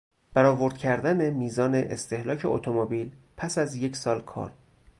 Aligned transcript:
برآورد 0.33 0.77
کردن 0.77 1.29
میزان 1.29 1.75
استهلاک 1.75 2.41
اتومبیل 2.45 3.15
پس 3.37 3.57
از 3.57 3.75
یک 3.75 3.95
سال 3.95 4.21
کار 4.21 4.51